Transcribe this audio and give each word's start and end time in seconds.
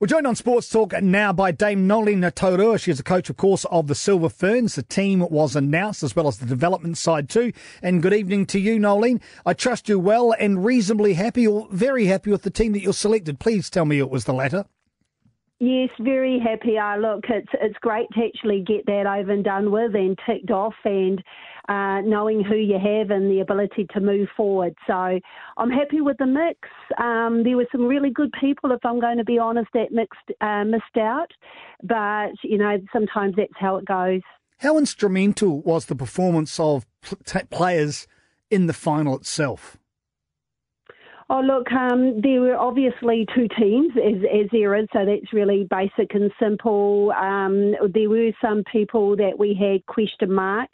We're 0.00 0.08
joined 0.08 0.26
on 0.26 0.34
Sports 0.34 0.68
Talk 0.68 0.92
now 1.00 1.32
by 1.32 1.52
Dame 1.52 1.86
Noeline 1.86 2.22
Taurua. 2.22 2.80
She's 2.80 2.98
a 2.98 3.04
coach, 3.04 3.30
of 3.30 3.36
course, 3.36 3.64
of 3.66 3.86
the 3.86 3.94
Silver 3.94 4.28
Ferns. 4.28 4.74
The 4.74 4.82
team 4.82 5.20
was 5.20 5.54
announced 5.54 6.02
as 6.02 6.16
well 6.16 6.26
as 6.26 6.38
the 6.38 6.46
development 6.46 6.98
side 6.98 7.28
too. 7.28 7.52
And 7.80 8.02
good 8.02 8.12
evening 8.12 8.46
to 8.46 8.58
you, 8.58 8.80
Noeline. 8.80 9.20
I 9.46 9.52
trust 9.52 9.88
you 9.88 10.00
well 10.00 10.32
and 10.32 10.64
reasonably 10.64 11.14
happy 11.14 11.46
or 11.46 11.68
very 11.70 12.06
happy 12.06 12.32
with 12.32 12.42
the 12.42 12.50
team 12.50 12.72
that 12.72 12.82
you're 12.82 12.92
selected. 12.92 13.38
Please 13.38 13.70
tell 13.70 13.84
me 13.84 14.00
it 14.00 14.10
was 14.10 14.24
the 14.24 14.34
latter. 14.34 14.64
Yes, 15.64 15.88
very 15.98 16.38
happy. 16.38 16.76
Uh, 16.76 16.98
look, 16.98 17.24
it's 17.30 17.48
it's 17.54 17.78
great 17.80 18.06
to 18.12 18.24
actually 18.26 18.60
get 18.60 18.84
that 18.84 19.06
over 19.06 19.32
and 19.32 19.42
done 19.42 19.72
with 19.72 19.94
and 19.94 20.18
ticked 20.26 20.50
off, 20.50 20.74
and 20.84 21.24
uh, 21.70 22.02
knowing 22.02 22.44
who 22.44 22.54
you 22.54 22.78
have 22.78 23.10
and 23.10 23.30
the 23.30 23.40
ability 23.40 23.86
to 23.94 24.00
move 24.00 24.28
forward. 24.36 24.74
So 24.86 25.18
I'm 25.56 25.70
happy 25.70 26.02
with 26.02 26.18
the 26.18 26.26
mix. 26.26 26.68
Um, 26.98 27.44
there 27.44 27.56
were 27.56 27.66
some 27.72 27.86
really 27.86 28.10
good 28.10 28.30
people, 28.38 28.72
if 28.72 28.84
I'm 28.84 29.00
going 29.00 29.16
to 29.16 29.24
be 29.24 29.38
honest, 29.38 29.70
that 29.72 29.90
mixed 29.90 30.30
uh, 30.42 30.64
missed 30.64 30.98
out, 30.98 31.30
but 31.82 32.32
you 32.42 32.58
know 32.58 32.76
sometimes 32.92 33.36
that's 33.36 33.52
how 33.56 33.76
it 33.76 33.86
goes. 33.86 34.20
How 34.58 34.76
instrumental 34.76 35.62
was 35.62 35.86
the 35.86 35.96
performance 35.96 36.60
of 36.60 36.84
players 37.48 38.06
in 38.50 38.66
the 38.66 38.74
final 38.74 39.16
itself? 39.16 39.78
Oh, 41.30 41.40
look, 41.40 41.72
um, 41.72 42.20
there 42.20 42.40
were 42.40 42.56
obviously 42.56 43.26
two 43.34 43.48
teams, 43.58 43.92
as, 43.96 44.22
as 44.30 44.46
there 44.52 44.74
is, 44.76 44.86
so 44.92 45.06
that's 45.06 45.32
really 45.32 45.66
basic 45.70 46.14
and 46.14 46.30
simple. 46.38 47.12
Um, 47.12 47.74
there 47.94 48.10
were 48.10 48.30
some 48.42 48.62
people 48.70 49.16
that 49.16 49.38
we 49.38 49.54
had 49.54 49.86
question 49.86 50.30
mark, 50.30 50.68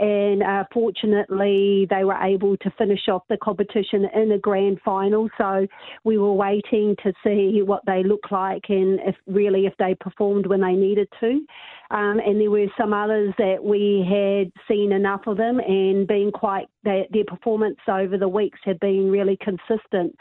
and 0.00 0.42
uh, 0.42 0.64
fortunately 0.72 1.86
they 1.90 2.04
were 2.04 2.16
able 2.22 2.56
to 2.56 2.70
finish 2.78 3.08
off 3.08 3.22
the 3.28 3.36
competition 3.36 4.06
in 4.14 4.32
a 4.32 4.38
grand 4.38 4.80
final. 4.82 5.28
So 5.36 5.66
we 6.04 6.16
were 6.16 6.32
waiting 6.32 6.96
to 7.02 7.12
see 7.22 7.60
what 7.62 7.82
they 7.86 8.02
look 8.02 8.30
like 8.30 8.64
and 8.70 8.98
if 9.00 9.14
really 9.26 9.66
if 9.66 9.74
they 9.78 9.94
performed 9.94 10.46
when 10.46 10.62
they 10.62 10.72
needed 10.72 11.08
to. 11.20 11.44
Um, 11.90 12.20
and 12.24 12.40
there 12.40 12.50
were 12.50 12.66
some 12.78 12.94
others 12.94 13.34
that 13.38 13.62
we 13.62 14.06
had 14.08 14.50
seen 14.66 14.92
enough 14.92 15.26
of 15.26 15.36
them 15.36 15.58
and 15.58 16.06
been 16.06 16.30
quite 16.32 16.68
their, 16.82 17.04
their 17.10 17.24
performance 17.24 17.78
over 17.86 18.16
the 18.16 18.28
weeks 18.28 18.58
had 18.64 18.80
been 18.80 19.10
really 19.10 19.36
consistent. 19.36 20.16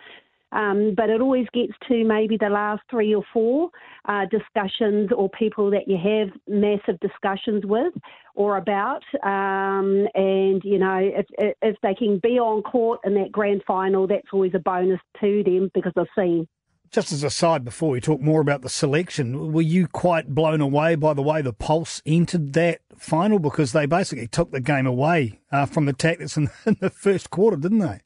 Um, 0.51 0.93
but 0.95 1.09
it 1.09 1.21
always 1.21 1.45
gets 1.53 1.73
to 1.87 2.03
maybe 2.03 2.37
the 2.37 2.49
last 2.49 2.81
three 2.89 3.13
or 3.13 3.23
four 3.31 3.69
uh, 4.05 4.25
discussions 4.31 5.11
or 5.15 5.29
people 5.29 5.69
that 5.71 5.87
you 5.87 5.97
have 5.97 6.29
massive 6.47 6.99
discussions 6.99 7.65
with 7.65 7.93
or 8.35 8.57
about. 8.57 9.03
Um, 9.23 10.07
and, 10.15 10.63
you 10.63 10.79
know, 10.79 10.99
if, 10.99 11.25
if 11.61 11.75
they 11.83 11.93
can 11.93 12.19
be 12.19 12.39
on 12.39 12.63
court 12.63 13.01
in 13.03 13.13
that 13.15 13.31
grand 13.31 13.63
final, 13.67 14.07
that's 14.07 14.27
always 14.33 14.53
a 14.55 14.59
bonus 14.59 14.99
to 15.21 15.43
them 15.43 15.69
because 15.73 15.93
they've 15.95 16.05
seen. 16.17 16.47
Just 16.91 17.11
as 17.11 17.23
a 17.23 17.29
side, 17.29 17.63
before 17.63 17.91
we 17.91 18.01
talk 18.01 18.19
more 18.19 18.41
about 18.41 18.63
the 18.63 18.69
selection, 18.69 19.53
were 19.53 19.61
you 19.61 19.87
quite 19.87 20.29
blown 20.29 20.59
away 20.59 20.95
by 20.95 21.13
the 21.13 21.21
way 21.21 21.43
the 21.43 21.53
Pulse 21.53 22.01
entered 22.03 22.53
that 22.53 22.81
final? 22.97 23.37
Because 23.37 23.73
they 23.73 23.85
basically 23.85 24.27
took 24.27 24.49
the 24.49 24.59
game 24.59 24.87
away 24.87 25.39
uh, 25.51 25.67
from 25.67 25.85
the 25.85 25.93
Tactix 25.93 26.35
in, 26.35 26.49
in 26.65 26.77
the 26.79 26.89
first 26.89 27.29
quarter, 27.29 27.57
didn't 27.57 27.77
they? 27.77 27.99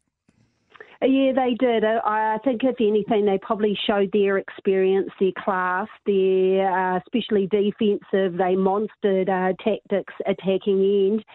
Yeah, 1.06 1.34
they 1.36 1.56
did. 1.60 1.84
I 1.84 2.38
think, 2.46 2.64
if 2.64 2.76
anything, 2.80 3.26
they 3.26 3.38
probably 3.42 3.78
showed 3.86 4.10
their 4.14 4.38
experience, 4.38 5.10
their 5.20 5.34
class, 5.38 5.88
their 6.06 6.96
uh, 6.96 7.00
especially 7.00 7.48
defensive. 7.48 8.38
They 8.38 8.56
monstered 8.56 9.28
uh, 9.28 9.54
Tactix 9.62 10.06
attacking 10.26 11.12
end 11.12 11.26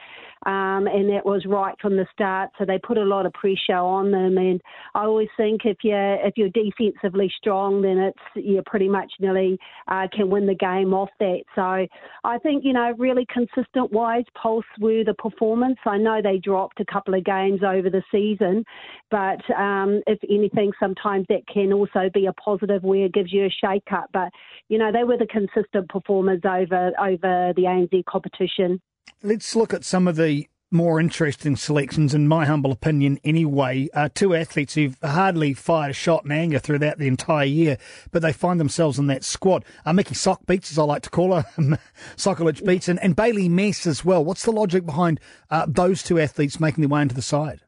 um, 0.46 0.86
and 0.86 1.10
that 1.10 1.24
was 1.24 1.44
right 1.46 1.74
from 1.80 1.96
the 1.96 2.06
start. 2.12 2.50
So 2.58 2.64
they 2.64 2.78
put 2.78 2.98
a 2.98 3.04
lot 3.04 3.26
of 3.26 3.32
pressure 3.32 3.76
on 3.76 4.10
them, 4.10 4.38
and 4.38 4.60
I 4.94 5.04
always 5.04 5.28
think 5.36 5.62
if 5.64 5.78
you're 5.82 6.14
if 6.26 6.34
you're 6.36 6.50
defensively 6.50 7.30
strong, 7.36 7.82
then 7.82 7.98
it's 7.98 8.18
you 8.34 8.62
pretty 8.66 8.88
much 8.88 9.12
nearly 9.20 9.58
uh, 9.88 10.06
can 10.12 10.30
win 10.30 10.46
the 10.46 10.54
game 10.54 10.94
off 10.94 11.10
that. 11.20 11.42
So 11.54 11.86
I 12.24 12.38
think 12.38 12.64
you 12.64 12.72
know 12.72 12.92
really 12.98 13.26
consistent 13.32 13.92
wise, 13.92 14.24
Pulse 14.40 14.64
were 14.80 15.04
the 15.04 15.14
performance. 15.14 15.78
I 15.86 15.98
know 15.98 16.20
they 16.22 16.38
dropped 16.38 16.80
a 16.80 16.84
couple 16.84 17.14
of 17.14 17.24
games 17.24 17.60
over 17.66 17.90
the 17.90 18.02
season, 18.12 18.64
but 19.10 19.40
um, 19.56 20.02
if 20.06 20.18
anything, 20.28 20.72
sometimes 20.80 21.26
that 21.28 21.46
can 21.52 21.72
also 21.72 22.10
be 22.12 22.26
a 22.26 22.32
positive 22.34 22.82
where 22.82 23.06
it 23.06 23.14
gives 23.14 23.32
you 23.32 23.46
a 23.46 23.50
shake 23.50 23.92
up. 23.92 24.10
But 24.12 24.30
you 24.68 24.78
know 24.78 24.92
they 24.92 25.04
were 25.04 25.16
the 25.16 25.26
consistent 25.26 25.88
performers 25.88 26.40
over 26.44 26.92
over 26.98 27.52
the 27.56 27.62
ANZ 27.62 28.04
competition. 28.04 28.80
Let's 29.22 29.56
look 29.56 29.74
at 29.74 29.84
some 29.84 30.08
of 30.08 30.16
the 30.16 30.48
more 30.70 31.00
interesting 31.00 31.56
selections, 31.56 32.14
in 32.14 32.28
my 32.28 32.44
humble 32.44 32.72
opinion, 32.72 33.18
anyway. 33.24 33.88
Uh, 33.94 34.08
two 34.12 34.34
athletes 34.34 34.74
who've 34.74 34.98
hardly 35.02 35.54
fired 35.54 35.90
a 35.90 35.94
shot 35.94 36.24
in 36.24 36.32
anger 36.32 36.58
throughout 36.58 36.98
the 36.98 37.06
entire 37.06 37.46
year, 37.46 37.78
but 38.10 38.20
they 38.20 38.32
find 38.32 38.60
themselves 38.60 38.98
in 38.98 39.06
that 39.06 39.24
squad. 39.24 39.64
Uh, 39.86 39.92
Mickey 39.92 40.14
Sock 40.14 40.44
Beats, 40.46 40.70
as 40.70 40.78
I 40.78 40.84
like 40.84 41.02
to 41.02 41.10
call 41.10 41.34
her, 41.34 41.44
Sokolich 42.16 42.64
Beats, 42.64 42.88
and, 42.88 43.00
and 43.00 43.16
Bailey 43.16 43.48
Mes 43.48 43.86
as 43.86 44.04
well. 44.04 44.24
What's 44.24 44.44
the 44.44 44.52
logic 44.52 44.84
behind 44.84 45.20
uh, 45.50 45.66
those 45.66 46.02
two 46.02 46.18
athletes 46.18 46.60
making 46.60 46.82
their 46.82 46.88
way 46.88 47.02
into 47.02 47.14
the 47.14 47.22
side? 47.22 47.60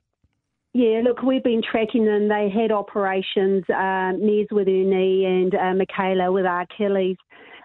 Yeah, 0.72 1.00
look, 1.02 1.22
we've 1.22 1.42
been 1.42 1.62
tracking 1.68 2.04
them. 2.04 2.28
They 2.28 2.48
had 2.48 2.70
operations, 2.70 3.64
uh, 3.68 4.12
Nez 4.12 4.46
with 4.52 4.68
her 4.68 4.72
knee 4.72 5.24
and 5.24 5.52
uh, 5.52 5.74
Michaela 5.74 6.30
with 6.30 6.44
Achilles 6.44 7.16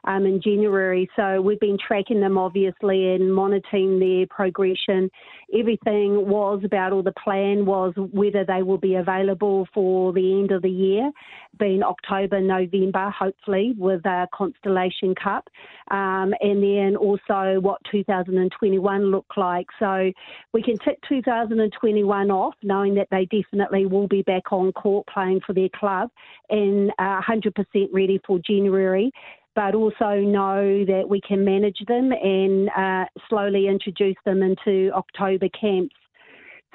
um, 0.06 0.26
in 0.26 0.42
January. 0.42 1.10
So 1.16 1.42
we've 1.42 1.60
been 1.60 1.78
tracking 1.78 2.22
them 2.22 2.38
obviously 2.38 3.14
and 3.14 3.34
monitoring 3.34 4.00
their 4.00 4.26
progression. 4.28 5.10
Everything 5.58 6.28
was 6.28 6.62
about, 6.64 6.94
or 6.94 7.04
the 7.04 7.14
plan 7.24 7.66
was 7.66 7.94
whether 7.96 8.46
they 8.46 8.64
will 8.64 8.78
be 8.78 8.96
available 8.96 9.68
for 9.74 10.14
the 10.14 10.40
end 10.40 10.52
of 10.52 10.62
the 10.62 10.70
year, 10.70 11.12
being 11.60 11.84
October, 11.84 12.42
November, 12.42 13.10
hopefully, 13.10 13.74
with 13.78 14.06
a 14.06 14.28
Constellation 14.34 15.16
Cup, 15.16 15.48
um, 15.92 16.34
and 16.42 16.64
then 16.64 16.96
also 16.96 17.60
what 17.60 17.82
2021 17.92 19.12
looked 19.12 19.38
like. 19.38 19.68
So 19.80 20.12
we 20.54 20.62
can 20.62 20.78
tick 20.80 21.00
2021 21.08 22.32
off, 22.32 22.56
knowing 22.64 22.96
that 22.96 23.08
they 23.12 23.26
definitely 23.26 23.86
will 23.86 24.08
be 24.08 24.22
back 24.22 24.52
on 24.52 24.72
court 24.74 25.08
playing 25.08 25.42
for 25.46 25.54
their 25.54 25.70
club 25.70 26.10
and 26.50 26.92
uh, 27.00 27.22
100% 27.22 27.54
ready 27.92 28.20
for 28.26 28.40
January 28.40 29.12
but 29.56 29.74
also 29.74 30.16
know 30.16 30.86
that 30.86 31.06
we 31.08 31.22
can 31.22 31.46
manage 31.46 31.80
them 31.88 32.12
and 32.12 32.70
uh, 32.78 33.06
slowly 33.30 33.68
introduce 33.68 34.18
them 34.26 34.44
into 34.44 34.92
October 34.94 35.48
camps. 35.60 35.96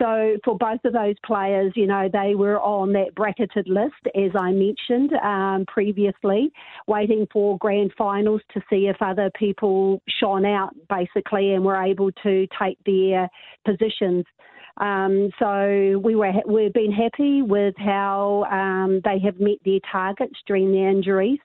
So 0.00 0.38
for 0.44 0.56
both 0.56 0.80
of 0.86 0.94
those 0.94 1.16
players, 1.26 1.74
you 1.76 1.86
know, 1.86 2.08
they 2.10 2.34
were 2.34 2.58
on 2.58 2.94
that 2.94 3.14
bracketed 3.14 3.68
list, 3.68 4.00
as 4.14 4.30
I 4.34 4.50
mentioned 4.50 5.12
um, 5.22 5.66
previously, 5.66 6.50
waiting 6.86 7.26
for 7.30 7.58
grand 7.58 7.92
finals 7.98 8.40
to 8.54 8.62
see 8.70 8.86
if 8.86 8.96
other 9.02 9.30
people 9.38 10.00
shone 10.18 10.46
out, 10.46 10.70
basically, 10.88 11.52
and 11.52 11.62
were 11.62 11.82
able 11.82 12.10
to 12.22 12.46
take 12.58 12.78
their 12.86 13.28
positions. 13.66 14.24
Um, 14.78 15.30
so 15.38 16.00
we 16.02 16.16
were 16.16 16.32
we've 16.46 16.72
been 16.72 16.92
happy 16.92 17.42
with 17.42 17.74
how 17.76 18.44
um, 18.50 19.02
they 19.04 19.18
have 19.18 19.38
met 19.38 19.58
their 19.66 19.80
targets 19.92 20.38
during 20.46 20.72
their 20.72 20.88
injuries. 20.88 21.40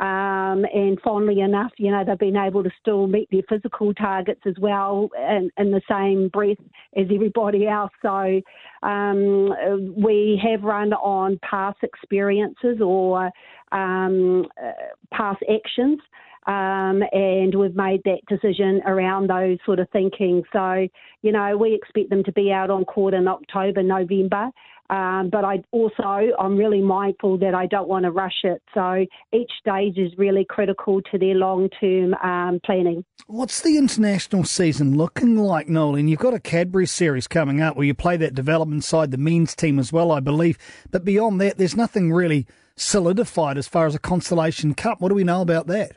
Um, 0.00 0.64
and 0.72 1.00
fondly 1.02 1.40
enough, 1.40 1.72
you 1.76 1.90
know, 1.90 2.04
they've 2.04 2.18
been 2.18 2.36
able 2.36 2.62
to 2.62 2.70
still 2.80 3.08
meet 3.08 3.28
their 3.32 3.42
physical 3.48 3.92
targets 3.94 4.42
as 4.46 4.54
well 4.60 5.10
in, 5.16 5.50
in 5.58 5.72
the 5.72 5.80
same 5.90 6.28
breath 6.28 6.56
as 6.96 7.06
everybody 7.12 7.66
else. 7.66 7.90
So 8.00 8.40
um, 8.86 9.94
we 9.96 10.40
have 10.42 10.62
run 10.62 10.92
on 10.92 11.40
past 11.42 11.78
experiences 11.82 12.80
or 12.80 13.30
um, 13.72 14.46
uh, 14.62 14.72
past 15.12 15.42
actions. 15.52 15.98
Um, 16.46 17.02
and 17.12 17.54
we've 17.54 17.76
made 17.76 18.00
that 18.04 18.20
decision 18.26 18.80
around 18.86 19.28
those 19.28 19.58
sort 19.66 19.80
of 19.80 19.90
thinking. 19.90 20.42
So, 20.50 20.88
you 21.20 21.30
know, 21.32 21.58
we 21.58 21.74
expect 21.74 22.08
them 22.08 22.24
to 22.24 22.32
be 22.32 22.50
out 22.50 22.70
on 22.70 22.86
court 22.86 23.12
in 23.12 23.28
October, 23.28 23.82
November, 23.82 24.50
um, 24.90 25.28
but 25.30 25.44
I 25.44 25.62
also 25.70 26.32
I'm 26.38 26.56
really 26.56 26.80
mindful 26.80 27.38
that 27.38 27.54
I 27.54 27.66
don't 27.66 27.88
want 27.88 28.04
to 28.04 28.10
rush 28.10 28.40
it. 28.44 28.62
So 28.74 29.04
each 29.32 29.50
stage 29.60 29.98
is 29.98 30.12
really 30.16 30.46
critical 30.48 31.02
to 31.10 31.18
their 31.18 31.34
long 31.34 31.68
term 31.80 32.14
um, 32.14 32.60
planning. 32.64 33.04
What's 33.26 33.60
the 33.60 33.76
international 33.76 34.44
season 34.44 34.96
looking 34.96 35.36
like, 35.36 35.68
Nolan? 35.68 36.08
You've 36.08 36.20
got 36.20 36.34
a 36.34 36.40
Cadbury 36.40 36.86
series 36.86 37.26
coming 37.26 37.60
up 37.60 37.76
where 37.76 37.86
you 37.86 37.94
play 37.94 38.16
that 38.16 38.34
development 38.34 38.84
side, 38.84 39.10
the 39.10 39.18
means 39.18 39.54
team 39.54 39.78
as 39.78 39.92
well, 39.92 40.10
I 40.10 40.20
believe. 40.20 40.56
But 40.90 41.04
beyond 41.04 41.40
that, 41.40 41.58
there's 41.58 41.76
nothing 41.76 42.12
really 42.12 42.46
solidified 42.76 43.58
as 43.58 43.68
far 43.68 43.86
as 43.86 43.94
a 43.94 43.98
Constellation 43.98 44.74
Cup. 44.74 45.00
What 45.00 45.10
do 45.10 45.14
we 45.14 45.24
know 45.24 45.42
about 45.42 45.66
that? 45.66 45.92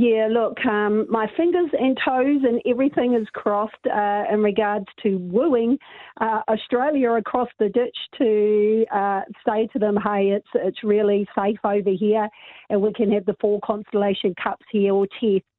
Yeah, 0.00 0.28
look, 0.30 0.56
um, 0.64 1.04
my 1.10 1.26
fingers 1.36 1.68
and 1.78 1.94
toes 2.02 2.40
and 2.42 2.62
everything 2.64 3.12
is 3.12 3.28
crossed 3.34 3.74
uh, 3.84 4.22
in 4.32 4.42
regards 4.42 4.86
to 5.02 5.18
wooing 5.18 5.76
uh, 6.22 6.40
Australia 6.48 7.10
across 7.10 7.50
the 7.58 7.68
ditch 7.68 7.98
to 8.16 8.86
uh, 8.90 9.20
say 9.46 9.68
to 9.74 9.78
them, 9.78 9.98
hey, 10.02 10.30
it's 10.30 10.48
it's 10.54 10.82
really 10.82 11.28
safe 11.36 11.58
over 11.64 11.90
here, 11.90 12.30
and 12.70 12.80
we 12.80 12.94
can 12.94 13.12
have 13.12 13.26
the 13.26 13.36
four 13.42 13.60
constellation 13.62 14.34
cups 14.42 14.64
here 14.72 14.94
or 14.94 15.06
tests. 15.20 15.49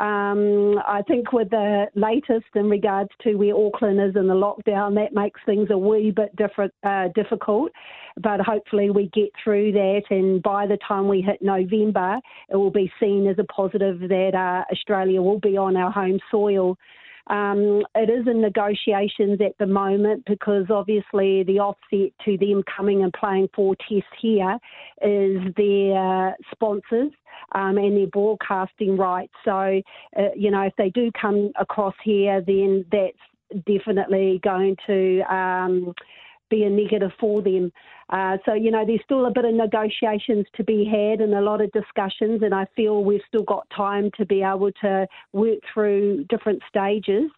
Um, 0.00 0.78
I 0.86 1.02
think 1.06 1.30
with 1.34 1.50
the 1.50 1.84
latest 1.94 2.46
in 2.54 2.70
regards 2.70 3.10
to 3.22 3.34
where 3.34 3.54
Auckland 3.54 4.00
is 4.00 4.16
in 4.16 4.28
the 4.28 4.34
lockdown, 4.34 4.94
that 4.94 5.12
makes 5.12 5.38
things 5.44 5.68
a 5.70 5.76
wee 5.76 6.10
bit 6.10 6.34
different, 6.36 6.72
uh, 6.82 7.08
difficult. 7.14 7.70
But 8.16 8.40
hopefully 8.40 8.88
we 8.88 9.10
get 9.12 9.28
through 9.44 9.72
that, 9.72 10.02
and 10.08 10.42
by 10.42 10.66
the 10.66 10.78
time 10.88 11.06
we 11.06 11.20
hit 11.20 11.42
November, 11.42 12.18
it 12.48 12.56
will 12.56 12.70
be 12.70 12.90
seen 12.98 13.26
as 13.28 13.38
a 13.38 13.44
positive 13.44 14.00
that 14.00 14.34
uh, 14.34 14.72
Australia 14.72 15.20
will 15.20 15.38
be 15.38 15.58
on 15.58 15.76
our 15.76 15.90
home 15.90 16.18
soil. 16.30 16.78
Um, 17.26 17.82
it 17.94 18.10
is 18.10 18.26
in 18.26 18.40
negotiations 18.40 19.40
at 19.40 19.56
the 19.58 19.66
moment 19.66 20.24
because 20.26 20.66
obviously 20.70 21.42
the 21.44 21.60
offset 21.60 22.12
to 22.24 22.36
them 22.38 22.62
coming 22.76 23.02
and 23.02 23.12
playing 23.12 23.48
four 23.54 23.76
tests 23.88 24.08
here 24.20 24.58
is 25.02 25.54
their 25.56 26.36
sponsors 26.52 27.12
um, 27.52 27.78
and 27.78 27.96
their 27.96 28.06
broadcasting 28.06 28.96
rights. 28.96 29.32
So, 29.44 29.80
uh, 30.18 30.28
you 30.36 30.50
know, 30.50 30.62
if 30.62 30.74
they 30.76 30.90
do 30.90 31.10
come 31.20 31.52
across 31.58 31.94
here, 32.02 32.42
then 32.46 32.84
that's 32.90 33.64
definitely 33.66 34.40
going 34.42 34.76
to. 34.86 35.20
Um, 35.32 35.94
be 36.50 36.64
a 36.64 36.70
negative 36.70 37.12
for 37.18 37.40
them. 37.40 37.72
Uh, 38.10 38.36
so, 38.44 38.52
you 38.54 38.70
know, 38.70 38.84
there's 38.84 39.00
still 39.04 39.26
a 39.26 39.30
bit 39.30 39.44
of 39.44 39.54
negotiations 39.54 40.44
to 40.56 40.64
be 40.64 40.84
had 40.84 41.20
and 41.20 41.32
a 41.34 41.40
lot 41.40 41.60
of 41.60 41.70
discussions, 41.72 42.42
and 42.42 42.54
I 42.54 42.66
feel 42.76 43.04
we've 43.04 43.22
still 43.26 43.44
got 43.44 43.66
time 43.74 44.10
to 44.18 44.26
be 44.26 44.42
able 44.42 44.72
to 44.82 45.06
work 45.32 45.60
through 45.72 46.24
different 46.24 46.60
stages. 46.68 47.30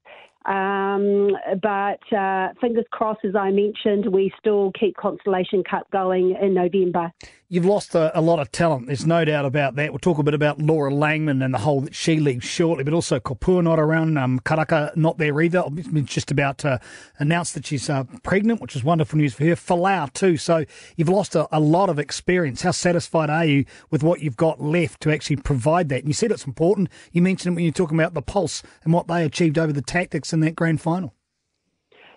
Um, 0.44 1.36
but 1.62 2.16
uh, 2.16 2.48
fingers 2.60 2.84
crossed, 2.90 3.24
as 3.24 3.36
I 3.36 3.50
mentioned, 3.50 4.12
we 4.12 4.32
still 4.38 4.72
keep 4.78 4.96
Constellation 4.96 5.62
Cup 5.62 5.88
going 5.90 6.36
in 6.40 6.54
November. 6.54 7.12
You've 7.52 7.66
lost 7.66 7.94
a, 7.94 8.18
a, 8.18 8.22
lot 8.22 8.38
of 8.38 8.50
talent. 8.50 8.86
There's 8.86 9.04
no 9.04 9.26
doubt 9.26 9.44
about 9.44 9.74
that. 9.74 9.92
We'll 9.92 9.98
talk 9.98 10.16
a 10.16 10.22
bit 10.22 10.32
about 10.32 10.58
Laura 10.58 10.90
Langman 10.90 11.44
and 11.44 11.52
the 11.52 11.58
hole 11.58 11.82
that 11.82 11.94
she 11.94 12.18
leaves 12.18 12.46
shortly, 12.46 12.82
but 12.82 12.94
also 12.94 13.20
Kopua 13.20 13.62
not 13.62 13.78
around. 13.78 14.16
Um, 14.16 14.40
Karaka 14.40 14.96
not 14.96 15.18
there 15.18 15.38
either. 15.38 15.62
It's 15.76 16.10
just 16.10 16.30
about 16.30 16.56
to 16.58 16.80
announce 17.18 17.52
that 17.52 17.66
she's 17.66 17.90
uh, 17.90 18.04
pregnant, 18.22 18.62
which 18.62 18.74
is 18.74 18.82
wonderful 18.82 19.18
news 19.18 19.34
for 19.34 19.44
her. 19.44 19.54
Folau 19.54 20.10
too. 20.14 20.38
So 20.38 20.64
you've 20.96 21.10
lost 21.10 21.34
a, 21.34 21.46
a, 21.54 21.60
lot 21.60 21.90
of 21.90 21.98
experience. 21.98 22.62
How 22.62 22.70
satisfied 22.70 23.28
are 23.28 23.44
you 23.44 23.66
with 23.90 24.02
what 24.02 24.20
you've 24.20 24.38
got 24.38 24.62
left 24.62 25.02
to 25.02 25.12
actually 25.12 25.36
provide 25.36 25.90
that? 25.90 25.98
And 25.98 26.08
you 26.08 26.14
said 26.14 26.30
it's 26.30 26.46
important. 26.46 26.88
You 27.12 27.20
mentioned 27.20 27.52
it 27.52 27.56
when 27.56 27.64
you're 27.64 27.72
talking 27.74 27.98
about 27.98 28.14
the 28.14 28.22
pulse 28.22 28.62
and 28.82 28.94
what 28.94 29.08
they 29.08 29.26
achieved 29.26 29.58
over 29.58 29.74
the 29.74 29.82
Tactix 29.82 30.31
in 30.32 30.40
that 30.40 30.56
grand 30.56 30.80
final. 30.80 31.14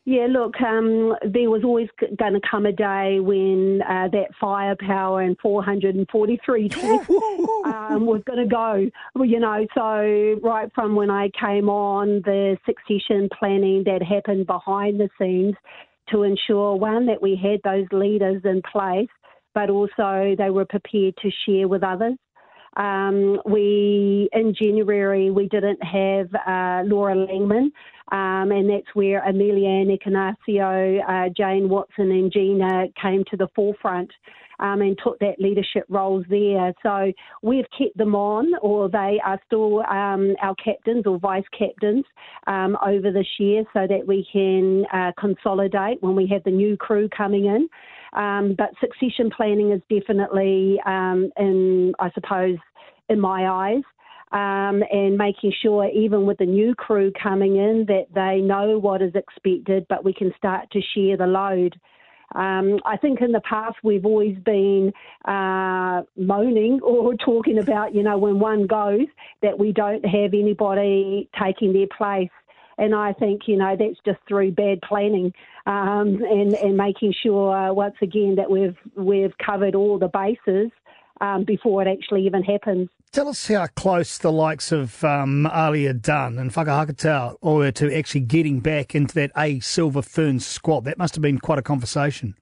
Yeah, 0.07 0.27
look, 0.29 0.61
um, 0.61 1.15
there 1.23 1.49
was 1.49 1.63
always 1.63 1.89
going 1.99 2.33
to 2.33 2.41
come 2.47 2.67
a 2.67 2.71
day 2.71 3.19
when 3.19 3.81
uh, 3.81 4.07
that 4.09 4.27
firepower 4.39 5.21
and 5.21 5.35
443 5.41 6.69
tests 6.69 7.09
um, 7.09 8.05
was 8.05 8.21
going 8.27 8.37
to 8.37 8.45
go. 8.45 8.87
Well, 9.15 9.25
you 9.25 9.39
know, 9.39 9.65
so 9.73 10.39
right 10.43 10.69
from 10.75 10.95
when 10.95 11.09
I 11.09 11.29
came 11.29 11.69
on, 11.69 12.21
the 12.23 12.55
succession 12.67 13.29
planning 13.37 13.83
that 13.85 14.03
happened 14.03 14.45
behind 14.45 14.99
the 14.99 15.09
scenes 15.19 15.55
to 16.09 16.21
ensure 16.21 16.75
one 16.75 17.07
that 17.07 17.23
we 17.23 17.35
had 17.35 17.61
those 17.63 17.87
leaders 17.91 18.43
in 18.45 18.61
place, 18.71 19.09
but 19.55 19.71
also 19.71 20.35
they 20.37 20.51
were 20.51 20.65
prepared 20.65 21.15
to 21.23 21.31
share 21.47 21.67
with 21.67 21.83
others. 21.83 22.13
Um, 22.75 23.39
we 23.45 24.29
in 24.33 24.53
January 24.53 25.31
we 25.31 25.47
didn't 25.47 25.81
have 25.83 26.27
uh, 26.35 26.83
Laura 26.85 27.15
Langman, 27.15 27.71
um, 28.11 28.51
and 28.51 28.69
that's 28.69 28.93
where 28.93 29.21
Ameliaranne 29.21 29.97
Ekenasio, 29.97 30.99
uh, 31.07 31.29
Jane 31.35 31.69
Watson, 31.69 32.11
and 32.11 32.31
Gina 32.31 32.87
came 33.01 33.23
to 33.31 33.37
the 33.37 33.47
forefront. 33.55 34.11
Um, 34.57 34.79
and 34.79 34.97
took 35.03 35.19
that 35.19 35.35
leadership 35.37 35.83
roles 35.89 36.23
there. 36.29 36.73
So 36.81 37.11
we've 37.41 37.65
kept 37.77 37.97
them 37.97 38.15
on, 38.15 38.53
or 38.61 38.87
they 38.87 39.19
are 39.25 39.37
still 39.45 39.79
um, 39.81 40.33
our 40.41 40.55
captains 40.55 41.05
or 41.05 41.19
vice 41.19 41.43
captains 41.51 42.05
um, 42.47 42.77
over 42.81 43.11
this 43.11 43.27
year, 43.37 43.65
so 43.73 43.85
that 43.85 44.07
we 44.07 44.25
can 44.31 44.85
uh, 44.93 45.11
consolidate 45.19 46.01
when 46.01 46.15
we 46.15 46.25
have 46.27 46.41
the 46.45 46.51
new 46.51 46.77
crew 46.77 47.09
coming 47.09 47.47
in. 47.47 47.67
Um, 48.15 48.55
but 48.57 48.69
succession 48.79 49.29
planning 49.29 49.71
is 49.71 49.81
definitely, 49.89 50.79
um, 50.85 51.31
in 51.37 51.93
I 51.99 52.09
suppose, 52.11 52.57
in 53.09 53.19
my 53.19 53.47
eyes, 53.47 53.83
um, 54.31 54.83
and 54.91 55.17
making 55.17 55.53
sure, 55.61 55.89
even 55.89 56.25
with 56.25 56.37
the 56.37 56.45
new 56.45 56.73
crew 56.75 57.11
coming 57.21 57.57
in, 57.57 57.85
that 57.87 58.07
they 58.13 58.41
know 58.41 58.79
what 58.79 59.01
is 59.01 59.13
expected, 59.15 59.85
but 59.89 60.03
we 60.03 60.13
can 60.13 60.33
start 60.37 60.71
to 60.71 60.81
share 60.93 61.17
the 61.17 61.27
load. 61.27 61.75
Um, 62.33 62.79
I 62.85 62.97
think 62.97 63.21
in 63.21 63.31
the 63.31 63.41
past 63.41 63.77
we've 63.83 64.05
always 64.05 64.37
been 64.39 64.91
uh, 65.25 66.01
moaning 66.17 66.79
or 66.83 67.13
talking 67.15 67.59
about, 67.59 67.93
you 67.93 68.03
know, 68.03 68.17
when 68.17 68.39
one 68.39 68.65
goes, 68.65 69.07
that 69.41 69.59
we 69.59 69.71
don't 69.71 70.05
have 70.05 70.33
anybody 70.33 71.29
taking 71.41 71.73
their 71.73 71.87
place. 71.95 72.29
And 72.77 72.93
I 72.93 73.13
think, 73.13 73.43
you 73.47 73.57
know, 73.57 73.75
that's 73.77 73.99
just 74.05 74.19
through 74.27 74.51
bad 74.51 74.81
planning 74.81 75.33
um, 75.65 76.21
and, 76.23 76.53
and 76.53 76.75
making 76.75 77.13
sure, 77.23 77.55
uh, 77.55 77.73
once 77.73 77.95
again, 78.01 78.35
that 78.35 78.51
we've, 78.51 78.77
we've 78.95 79.33
covered 79.37 79.75
all 79.75 79.97
the 79.97 80.09
bases 80.09 80.71
um, 81.21 81.45
before 81.45 81.81
it 81.81 81.87
actually 81.87 82.25
even 82.25 82.43
happens. 82.43 82.89
Tell 83.13 83.29
us 83.29 83.47
how 83.47 83.67
close 83.67 84.17
the 84.17 84.31
likes 84.31 84.73
of 84.73 85.01
um, 85.05 85.49
Aliyah 85.49 86.01
Dunn 86.01 86.37
and 86.37 86.51
Fakahokotau 86.51 87.37
were 87.41 87.71
to 87.71 87.97
actually 87.97 88.21
getting 88.21 88.59
back 88.59 88.93
into 88.93 89.15
that 89.15 89.31
A 89.37 89.61
Silver 89.61 90.01
Ferns 90.01 90.45
squad. 90.45 90.83
That 90.83 90.97
must 90.97 91.15
have 91.15 91.21
been 91.21 91.39
quite 91.39 91.59
a 91.59 91.61
conversation. 91.61 92.35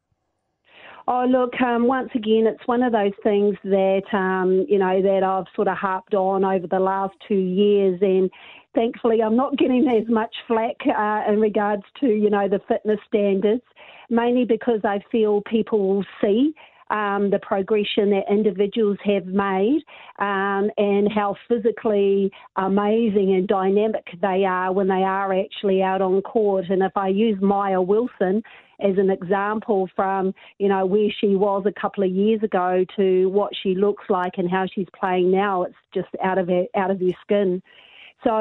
Oh, 1.05 1.25
look, 1.29 1.59
um, 1.61 1.85
once 1.85 2.09
again, 2.15 2.47
it's 2.47 2.65
one 2.65 2.81
of 2.81 2.93
those 2.93 3.11
things 3.21 3.57
that, 3.65 4.03
um, 4.13 4.65
you 4.69 4.79
know, 4.79 5.01
that 5.01 5.21
I've 5.21 5.53
sort 5.53 5.67
of 5.67 5.77
harped 5.77 6.13
on 6.13 6.45
over 6.45 6.65
the 6.65 6.79
last 6.79 7.13
two 7.27 7.35
years. 7.35 7.99
And 8.01 8.31
thankfully, 8.73 9.21
I'm 9.21 9.35
not 9.35 9.57
getting 9.57 9.87
as 9.87 10.07
much 10.09 10.35
flack 10.47 10.77
uh, 10.85 11.31
in 11.31 11.39
regards 11.39 11.83
to, 12.01 12.07
you 12.07 12.29
know, 12.29 12.47
the 12.47 12.59
fitness 12.67 12.99
standards, 13.07 13.63
mainly 14.09 14.45
because 14.45 14.81
I 14.83 14.99
feel 15.11 15.41
people 15.41 15.79
will 15.87 16.05
see 16.21 16.53
um, 16.89 17.31
the 17.31 17.39
progression 17.39 18.11
that 18.11 18.23
individuals 18.29 18.97
have 19.03 19.25
made 19.25 19.81
um, 20.19 20.69
and 20.77 21.11
how 21.11 21.35
physically 21.47 22.31
amazing 22.55 23.33
and 23.35 23.47
dynamic 23.47 24.05
they 24.21 24.45
are 24.45 24.71
when 24.71 24.87
they 24.87 25.03
are 25.03 25.33
actually 25.33 25.81
out 25.81 26.01
on 26.01 26.21
court. 26.21 26.65
And 26.69 26.83
if 26.83 26.95
I 26.95 27.07
use 27.07 27.41
Maia 27.41 27.81
Wilson 27.81 28.43
as 28.79 28.97
an 28.97 29.09
example 29.09 29.89
from, 29.95 30.33
you 30.59 30.67
know, 30.67 30.85
where 30.85 31.09
she 31.19 31.35
was 31.35 31.63
a 31.65 31.79
couple 31.79 32.03
of 32.03 32.11
years 32.11 32.43
ago 32.43 32.85
to 32.95 33.29
what 33.29 33.53
she 33.61 33.75
looks 33.75 34.03
like 34.09 34.33
and 34.37 34.49
how 34.49 34.65
she's 34.67 34.87
playing 34.99 35.31
now, 35.31 35.63
it's 35.63 35.75
just 35.93 36.09
out 36.23 36.37
of 36.37 36.47
her, 36.47 36.65
out 36.75 36.91
of 36.91 37.01
your 37.01 37.15
skin. 37.21 37.61
So, 38.23 38.31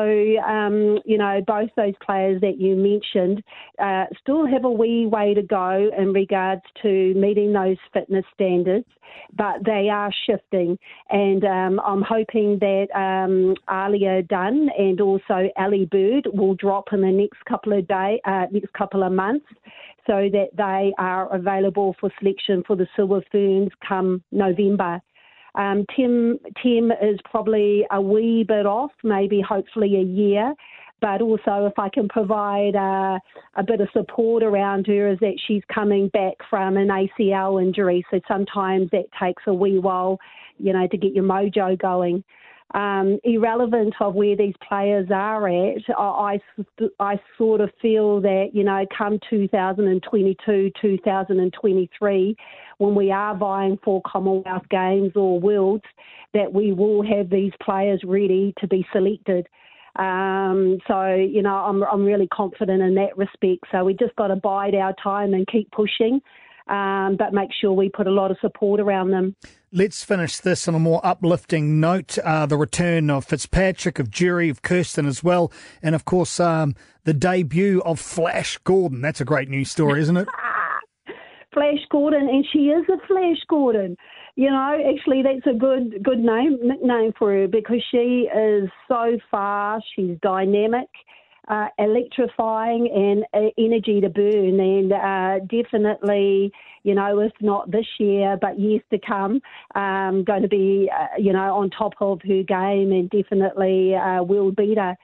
um, 0.46 0.98
you 1.04 1.18
know, 1.18 1.40
both 1.46 1.70
those 1.76 1.94
players 2.04 2.40
that 2.40 2.58
you 2.58 2.76
mentioned 2.76 3.42
uh, 3.78 4.04
still 4.20 4.46
have 4.46 4.64
a 4.64 4.70
wee 4.70 5.06
way 5.06 5.34
to 5.34 5.42
go 5.42 5.90
in 5.96 6.12
regards 6.12 6.62
to 6.82 7.14
meeting 7.14 7.52
those 7.52 7.76
fitness 7.92 8.24
standards, 8.32 8.86
but 9.36 9.64
they 9.64 9.88
are 9.88 10.12
shifting. 10.26 10.78
And 11.10 11.44
um, 11.44 11.80
I'm 11.84 12.02
hoping 12.02 12.58
that 12.60 12.86
um, 12.94 13.54
Aliyah 13.68 14.28
Dunn 14.28 14.68
and 14.78 15.00
also 15.00 15.48
Ali 15.56 15.86
Bird 15.86 16.28
will 16.32 16.54
drop 16.54 16.92
in 16.92 17.00
the 17.00 17.10
next 17.10 17.44
couple 17.44 17.76
of 17.76 17.86
day, 17.88 18.20
uh, 18.24 18.46
next 18.52 18.72
couple 18.74 19.02
of 19.02 19.12
months, 19.12 19.46
so 20.06 20.28
that 20.32 20.48
they 20.56 20.92
are 20.98 21.32
available 21.34 21.96
for 22.00 22.10
selection 22.18 22.62
for 22.66 22.76
the 22.76 22.86
Silver 22.94 23.22
Ferns 23.32 23.70
come 23.86 24.22
November. 24.30 25.00
Um, 25.54 25.84
Tim 25.94 26.38
Tim 26.62 26.90
is 26.90 27.18
probably 27.24 27.84
a 27.90 28.00
wee 28.00 28.44
bit 28.46 28.66
off, 28.66 28.92
maybe 29.02 29.40
hopefully 29.40 29.96
a 29.96 30.02
year. 30.02 30.54
But 31.00 31.20
also, 31.20 31.66
if 31.66 31.76
I 31.78 31.88
can 31.88 32.08
provide 32.08 32.76
uh, 32.76 33.18
a 33.56 33.62
bit 33.66 33.80
of 33.80 33.88
support 33.92 34.44
around 34.44 34.86
her, 34.86 35.10
is 35.10 35.18
that 35.18 35.36
she's 35.46 35.62
coming 35.72 36.08
back 36.08 36.34
from 36.48 36.76
an 36.76 36.88
ACL 36.88 37.60
injury. 37.60 38.04
So 38.10 38.20
sometimes 38.28 38.88
that 38.92 39.06
takes 39.20 39.42
a 39.48 39.52
wee 39.52 39.78
while, 39.78 40.18
you 40.58 40.72
know, 40.72 40.86
to 40.86 40.96
get 40.96 41.12
your 41.12 41.24
mojo 41.24 41.76
going 41.76 42.22
um, 42.74 43.18
irrelevant 43.24 43.94
of 44.00 44.14
where 44.14 44.36
these 44.36 44.54
players 44.66 45.08
are 45.12 45.46
at, 45.46 45.82
I, 45.96 46.40
I 46.98 47.20
sort 47.36 47.60
of 47.60 47.70
feel 47.80 48.20
that, 48.22 48.50
you 48.52 48.64
know, 48.64 48.86
come 48.96 49.18
2022, 49.28 50.72
2023, 50.80 52.36
when 52.78 52.94
we 52.94 53.10
are 53.10 53.36
vying 53.36 53.78
for 53.84 54.00
Commonwealth 54.06 54.68
Games 54.70 55.12
or 55.14 55.38
Worlds, 55.38 55.84
that 56.32 56.52
we 56.52 56.72
will 56.72 57.04
have 57.04 57.28
these 57.28 57.52
players 57.62 58.00
ready 58.04 58.54
to 58.58 58.66
be 58.66 58.86
selected. 58.92 59.46
Um, 59.96 60.78
so, 60.88 61.14
you 61.14 61.42
know, 61.42 61.54
I'm, 61.54 61.82
I'm 61.82 62.04
really 62.04 62.28
confident 62.28 62.82
in 62.82 62.94
that 62.94 63.16
respect. 63.18 63.64
So 63.70 63.84
we 63.84 63.92
just 63.92 64.16
got 64.16 64.28
to 64.28 64.36
bide 64.36 64.74
our 64.74 64.94
time 65.02 65.34
and 65.34 65.46
keep 65.46 65.70
pushing 65.70 66.22
um, 66.68 67.16
but 67.16 67.32
make 67.32 67.50
sure 67.60 67.72
we 67.72 67.88
put 67.88 68.06
a 68.06 68.10
lot 68.10 68.30
of 68.30 68.36
support 68.40 68.80
around 68.80 69.10
them. 69.10 69.36
Let's 69.72 70.04
finish 70.04 70.38
this 70.38 70.68
on 70.68 70.74
a 70.74 70.78
more 70.78 71.00
uplifting 71.02 71.80
note. 71.80 72.18
Uh, 72.18 72.46
the 72.46 72.56
return 72.56 73.08
of 73.08 73.24
Fitzpatrick, 73.24 73.98
of 73.98 74.10
Jury, 74.10 74.48
of 74.48 74.62
Kersten 74.62 75.06
as 75.06 75.24
well, 75.24 75.50
and 75.82 75.94
of 75.94 76.04
course 76.04 76.38
um, 76.38 76.74
the 77.04 77.14
debut 77.14 77.80
of 77.84 77.98
Flash 77.98 78.58
Gordon. 78.58 79.00
That's 79.00 79.20
a 79.20 79.24
great 79.24 79.48
news 79.48 79.70
story, 79.70 80.00
isn't 80.00 80.16
it? 80.16 80.28
Flash 81.54 81.80
Gordon, 81.90 82.28
and 82.28 82.46
she 82.52 82.68
is 82.68 82.84
a 82.88 83.06
Flash 83.06 83.38
Gordon. 83.48 83.96
You 84.34 84.50
know, 84.50 84.78
actually, 84.94 85.22
that's 85.22 85.46
a 85.46 85.58
good 85.58 86.02
good 86.02 86.18
name 86.18 86.58
nickname 86.62 87.12
for 87.18 87.32
her 87.32 87.48
because 87.48 87.84
she 87.90 88.28
is 88.34 88.70
so 88.88 89.18
fast. 89.30 89.84
She's 89.94 90.16
dynamic, 90.22 90.88
uh, 91.48 91.68
electrifying, 91.78 92.88
and 92.90 93.24
uh, 93.34 93.50
energy 93.58 94.00
to 94.00 94.08
burn. 94.08 94.60
And 94.60 94.92
uh, 94.92 95.44
definitely, 95.46 96.52
you 96.82 96.94
know, 96.94 97.18
if 97.20 97.32
not 97.40 97.70
this 97.70 97.86
year, 97.98 98.38
but 98.40 98.58
years 98.58 98.82
to 98.90 98.98
come, 98.98 99.40
um, 99.74 100.24
going 100.24 100.42
to 100.42 100.48
be, 100.48 100.90
uh, 100.92 101.18
you 101.18 101.32
know, 101.32 101.56
on 101.56 101.70
top 101.70 101.94
of 102.00 102.20
her 102.22 102.42
game 102.42 102.92
and 102.92 103.10
definitely 103.10 103.94
uh, 103.94 104.22
world 104.22 104.56
beater. 104.56 104.96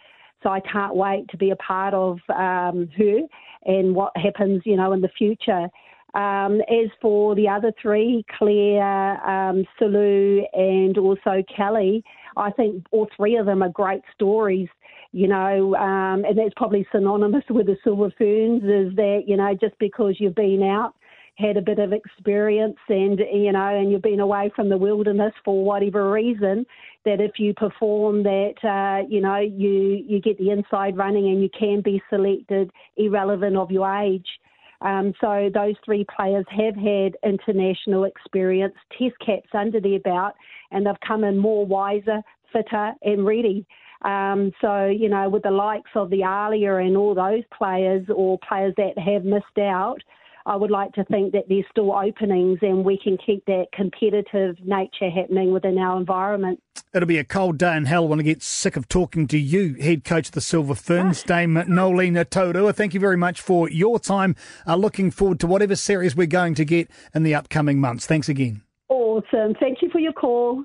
So 0.43 0.51
I 0.51 0.61
can't 0.61 0.95
wait 0.95 1.29
to 1.31 1.37
be 1.37 1.51
a 1.51 1.57
part 1.57 1.95
of 1.95 2.19
um, 2.29 2.89
her 2.97 3.21
and 3.65 3.95
what 3.95 4.17
happens, 4.17 4.63
you 4.65 4.77
know, 4.77 4.93
in 4.93 5.01
the 5.01 5.09
future. 5.09 5.69
Um, 6.15 6.61
as 6.63 6.89
for 7.03 7.35
the 7.35 7.49
other 7.49 7.73
three, 7.81 8.25
Claire, 8.39 9.21
um, 9.29 9.65
and 9.81 10.97
also 10.97 11.43
Kelly, 11.55 12.03
I 12.39 12.51
think 12.51 12.87
all 12.91 13.09
three 13.17 13.37
of 13.37 13.47
them 13.47 13.63
are 13.63 13.69
great 13.69 14.03
stories. 14.15 14.69
You 15.13 15.27
know, 15.27 15.75
um, 15.77 16.25
and 16.27 16.37
that's 16.37 16.53
probably 16.57 16.87
synonymous 16.93 17.45
with 17.49 17.65
the 17.67 17.79
Silver 17.83 18.13
Ferns 18.19 18.63
is 18.63 18.95
that, 18.97 19.23
you 19.27 19.39
know, 19.39 19.55
just 19.59 19.79
because 19.79 20.17
you've 20.19 20.35
been 20.35 20.63
out, 20.63 20.95
had 21.37 21.57
a 21.57 21.63
bit 21.63 21.79
of 21.79 21.93
experience 21.93 22.77
and, 22.89 23.19
you 23.33 23.53
know, 23.53 23.69
and 23.75 23.91
you've 23.91 24.03
been 24.03 24.21
away 24.21 24.51
from 24.55 24.69
the 24.69 24.77
wilderness 24.77 25.33
for 25.45 25.65
whatever 25.65 26.11
reason, 26.11 26.67
that 27.05 27.21
if 27.21 27.39
you 27.39 27.55
perform 27.55 28.23
that, 28.25 28.55
uh, 28.65 29.07
you 29.09 29.21
know, 29.21 29.39
you, 29.39 30.05
you 30.07 30.21
get 30.21 30.37
the 30.37 30.51
inside 30.51 30.97
running 30.97 31.29
and 31.29 31.41
you 31.41 31.49
can 31.59 31.81
be 31.81 32.03
selected 32.11 32.71
irrelevant 32.97 33.57
of 33.57 33.71
your 33.71 33.89
age. 33.99 34.27
Um, 34.81 35.13
so 35.21 35.51
those 35.53 35.75
three 35.85 36.05
players 36.15 36.45
have 36.51 36.77
had 36.77 37.17
international 37.25 38.05
experience, 38.05 38.75
test 38.97 39.17
caps 39.25 39.49
under 39.53 39.81
their 39.81 39.99
belt, 40.01 40.35
and 40.71 40.87
they've 40.87 40.95
come 41.07 41.25
in 41.25 41.37
more 41.37 41.67
wiser, 41.67 42.23
fitter, 42.53 42.93
and 43.03 43.27
ready. 43.27 43.67
Um, 44.03 44.53
so, 44.61 44.87
you 44.87 45.09
know, 45.09 45.29
with 45.29 45.43
the 45.43 45.51
likes 45.51 45.91
of 45.97 46.11
the 46.11 46.21
Aliyah 46.21 46.87
and 46.87 46.97
all 46.97 47.15
those 47.15 47.43
players 47.57 48.07
or 48.15 48.39
players 48.49 48.75
that 48.77 48.97
have 48.99 49.25
missed 49.25 49.59
out, 49.59 49.99
I 50.49 50.57
would 50.57 50.71
like 50.71 50.93
to 50.95 51.05
think 51.05 51.33
that 51.33 51.45
there's 51.49 51.67
still 51.71 51.93
openings 51.93 52.59
and 52.63 52.83
we 52.83 52.99
can 52.99 53.19
keep 53.19 53.45
that 53.45 53.67
competitive 53.75 54.57
nature 54.65 55.11
happening 55.11 55.53
within 55.53 55.77
our 55.77 55.99
environment. 55.99 56.63
It'll 56.95 57.07
be 57.07 57.19
a 57.19 57.25
cold 57.25 57.59
day 57.59 57.77
in 57.77 57.85
hell 57.85 58.09
when 58.09 58.19
I 58.19 58.23
get 58.23 58.43
sick 58.43 58.75
of 58.75 58.89
talking 58.89 59.27
to 59.29 59.39
you, 59.39 59.75
head 59.75 60.05
coach 60.05 60.29
of 60.29 60.33
the 60.33 60.41
Silver 60.41 60.75
Ferns, 60.75 61.23
Dame 61.23 61.55
Nolina 61.55 62.25
Taurua. 62.25 62.75
Thank 62.75 62.95
you 62.95 63.01
very 63.01 63.19
much 63.19 63.43
for 63.43 63.69
your 63.69 63.99
time. 63.99 64.35
Uh, 64.67 64.77
looking 64.77 65.11
forward 65.11 65.39
to 65.41 65.47
whatever 65.47 65.77
series 65.77 66.17
we're 66.17 66.27
going 66.27 66.55
to 66.55 66.65
get 66.65 66.91
in 67.15 67.25
the 67.25 67.35
upcoming 67.35 67.79
months. 67.79 68.07
Thanks 68.07 68.31
again. 68.31 68.63
Awesome. 68.89 69.55
Thank 69.61 69.83
you 69.83 69.91
for 69.91 69.99
your 69.99 70.15
call. 70.15 70.65